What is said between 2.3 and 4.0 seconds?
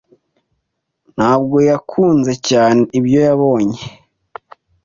cyane ibyo yabonye.